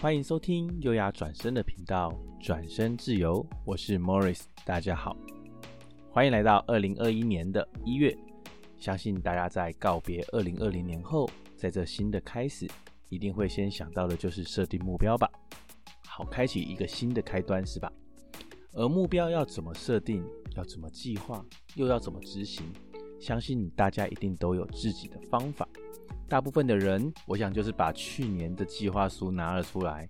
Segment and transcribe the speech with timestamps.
[0.00, 5.16] 欢迎收听优雅转身的频道，转身自由，我是 Morris，大家好，
[6.12, 8.16] 欢迎来到二零二一年的一月。
[8.78, 12.64] 相信大家在告别二零二零年后，在这新的开始，
[13.08, 15.28] 一定会先想到的就是设定目标吧，
[16.06, 17.92] 好开启一个新的开端，是吧？
[18.74, 21.44] 而目标要怎么设定，要怎么计划，
[21.74, 22.64] 又要怎么执行，
[23.18, 25.68] 相信大家一定都有自己的方法。
[26.28, 30.06] 大部分的人，我想就是把去年的计划书拿了出来，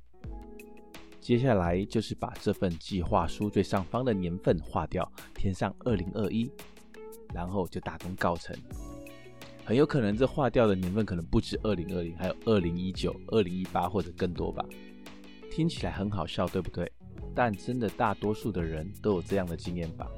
[1.21, 6.51] 接下来就是把这份计划书最上方的年份划掉，填上二零二一，
[7.33, 8.57] 然后就大功告成。
[9.65, 14.65] 很有可能这划掉的年份可能不止二零二零，还有二零一九、二零一八或者更多吧。
[15.53, 16.91] 听起来很好笑，对不对？
[17.33, 20.09] 但真的大多数的人都有这样的经验吧？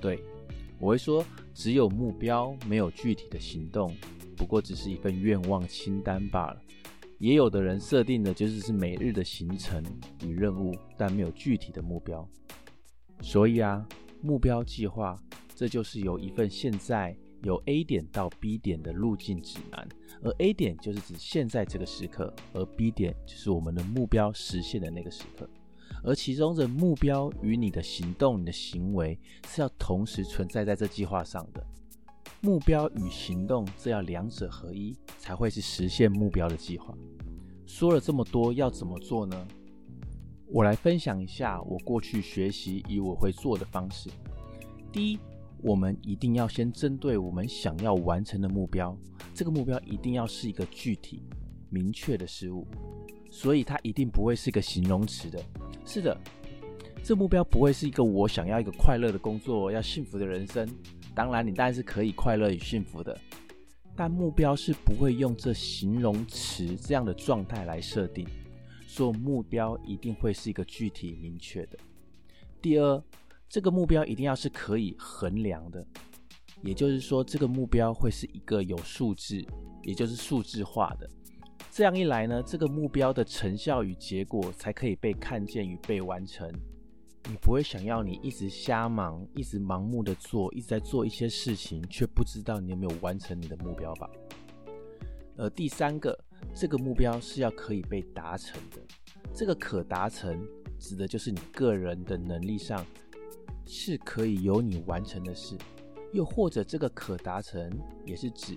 [0.00, 0.22] 对，
[0.78, 3.92] 我会说，只有目标，没有具体的行动。
[4.36, 6.60] 不过只是一份愿望清单罢了。
[7.18, 9.82] 也有的人设定的就是是每日的行程
[10.22, 12.28] 与任务，但没有具体的目标。
[13.22, 13.86] 所以啊，
[14.20, 15.18] 目标计划
[15.54, 19.88] 这就是由一份现在由 A 点到 B 点的路径指南，
[20.22, 25.48] 而 A 点就是指现在这个时刻，而 B 点就是我们的目标实现的那个时刻。
[26.04, 31.66] 而其中的目标与你的行动、你的行为是要同时存在在这计划上的。
[32.46, 36.96] 目标与行动，这要两者合一，才会是实现目标的计划。
[37.66, 39.48] 说了这么多，要怎么做呢？
[40.46, 44.08] 我来分享一下我过去学习以我会做的方式。
[44.92, 45.18] 第一，
[45.60, 48.96] 我们一定要先针对我们想要完成的目标，
[49.34, 51.24] 这个目标一定要是一个具体、
[51.68, 52.64] 明确的事物，
[53.28, 55.42] 所以它一定不会是一个形容词的。
[55.84, 56.16] 是的，
[57.02, 60.64] 这目标不会是一个我想要一个快乐的工作，要幸福的人生。
[61.16, 63.18] 当然，你当然是可以快乐与幸福的，
[63.96, 68.28] 但目标是不会用这形容词这样的状态来设定，
[68.86, 71.78] 所以目标一定会是一个具体明确的。
[72.60, 73.02] 第二，
[73.48, 75.82] 这个目标一定要是可以衡量的，
[76.60, 79.42] 也就是说，这个目标会是一个有数字，
[79.84, 81.08] 也就是数字化的。
[81.70, 86.52] 这样一来呢，这个目标的成效与结果才可以被看见与被完成。
[87.28, 94.08] 你不会想要你一直瞎忙，一直盲目的做，一直在做一些事情，却不知道你有没有完成你的目标吧？
[95.36, 96.16] 呃，第三个，
[96.54, 98.80] 这个目标是要可以被达成的。
[99.34, 100.40] 这个可达成，
[100.78, 102.86] 指的就是你个人的能力上
[103.64, 105.58] 是可以由你完成的事，
[106.12, 107.68] 又或者这个可达成，
[108.04, 108.56] 也是指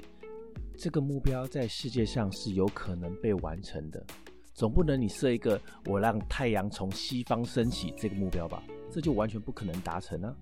[0.77, 4.05] 这个目标在世界上是有可能被完成的。
[4.59, 8.61] 总不能你设一个我让太阳从西方升起这个目标吧？
[8.91, 10.35] 这就完全不可能达成啊。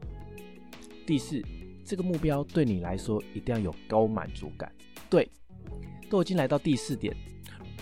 [1.06, 1.40] 第四，
[1.86, 4.72] 这个目标对你来说一定要有高满足感。
[5.08, 5.30] 对，
[6.10, 7.16] 都已经来到第四点，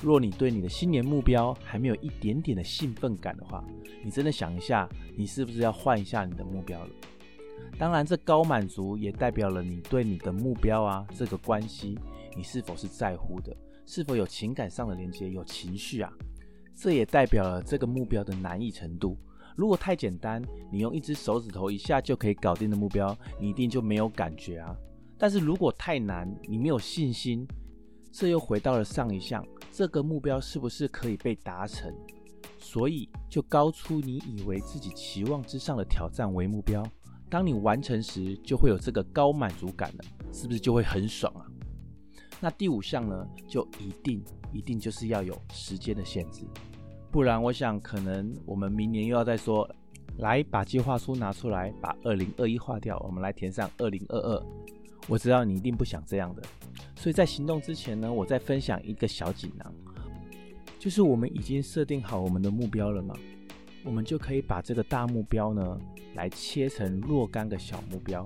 [0.01, 3.63] 若你对你的新年目标还没有一点点的兴奋感的话，
[4.03, 6.89] 你真的想一下，你是不是要换一下你的目标了？
[7.79, 11.97] 当然，这高满足也代表了你对你的目标啊这个关系，
[12.35, 13.55] 你是否是在乎的？
[13.85, 16.11] 是否有情感上的连接，有情绪啊？
[16.75, 19.17] 这也代表了这个目标的难易程度。
[19.55, 24.75] 如果太简单，你用一只手指头一下就可以搞定的目标，你一定就没有感觉啊。
[25.17, 27.47] 但是如果太难，你没有信心，
[28.11, 31.93] 这又回到了上一项，这个目标是不是可以被达成？
[32.59, 36.85] 所以就高出你以为自己期望之上的挑战为目标。
[37.29, 40.03] 当你完成时，就会有这个高满足感了，
[40.33, 41.47] 是不是就会很爽啊？
[42.45, 44.23] 那第五项呢，就一定
[44.53, 46.43] 一定就是要有时间的限制，
[47.09, 49.67] 不然我想可能我们明年又要再说，
[50.19, 54.45] 来把计划书拿出来，把二零二一划掉，我们来填上二零二二。
[55.07, 56.43] 我知道你一定不想这样的，
[56.95, 59.73] 所以在行动之前呢，我再分享一个小锦囊，
[60.77, 63.15] 就是我们已经设定好我们的目标了嘛，
[63.83, 65.79] 我们就可以把这个大目标呢，
[66.13, 68.23] 来切成若干个小目标，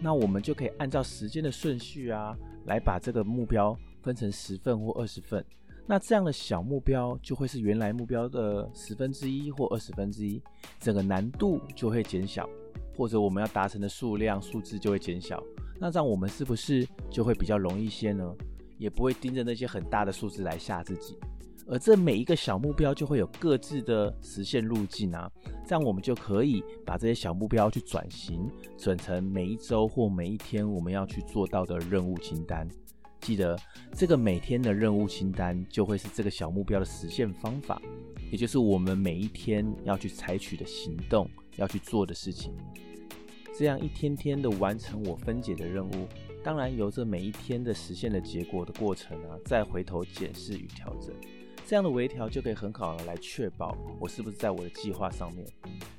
[0.00, 2.34] 那我们就可以按照时间的顺序啊。
[2.66, 5.44] 来把这个目标分成十份或二十份，
[5.86, 10.42] 那这样的小目标就会是原来目标的十分之一或二十分之一，
[10.78, 12.48] 整个难度就会减小，
[12.96, 15.42] 或者我们要达成的数量数字就会减小。
[15.80, 18.32] 那这样我们是不是就会比较容易些呢？
[18.78, 21.16] 也不会盯着那些很大的数字来吓自己。
[21.68, 25.30] 而这每一个小目标就会有各自的实现路径啊，
[25.72, 28.46] 这样我们就可以把这些小目标去转型，
[28.76, 32.68] 转成每一周或每一天我们要去做到的任务清单。
[33.22, 33.58] 记得
[33.90, 37.80] 这个每天的任务清单就会是这个小目标的实现方法，
[38.30, 41.26] 也就是我们每一天要去采取的行动，
[41.56, 42.52] 要去做的事情。
[43.58, 46.06] 这样一天天的完成我分解的任务，
[46.44, 51.14] 当然由这每一天的实现的结果的过程啊，再回头检视与调整。
[51.66, 55.46] 这样的微调就可以很好的来确保我是不是在我的计划上面。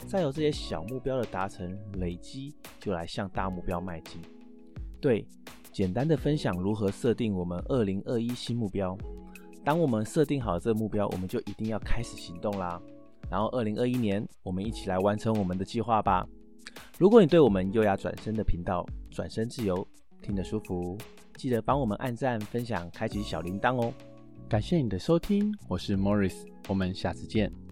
[0.07, 4.21] 再有这些小目标的达成累积，就来向大目标迈进。
[5.01, 5.25] 对，
[5.71, 8.95] 简单的分享如何设定我们二零二一新目标。
[9.63, 12.79] 当我们设定好这个目标，我们就一定要开始行动啦。
[13.29, 16.27] 然后二零二一年，我们一起来完成我们的计划吧。
[16.99, 19.87] 如果你对我们优雅转身的频道转身自由
[20.21, 20.97] 听得舒服，
[21.37, 23.93] 记得帮我们按赞、分享、开启小铃铛哦。
[24.49, 26.35] 感谢你的收听，我是 Morris，
[26.67, 27.62] 我们下次见。